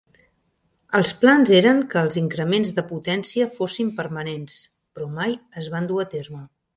[0.99, 4.57] Els plans eren que els increments de potència fossin permanents,
[4.97, 6.43] però mai es van dur a terme.